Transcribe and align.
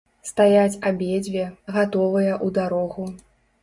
Стаяць 0.29 0.79
абедзве, 0.93 1.45
гатовыя 1.79 2.33
ў 2.45 2.61
дарогу. 2.61 3.03